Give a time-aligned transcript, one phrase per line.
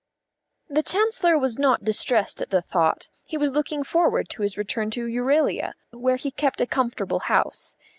[0.67, 4.89] The Chancellor was not distressed at the thought; he was looking forward to his return
[4.89, 7.75] to Euralia, where he kept a comfortable house.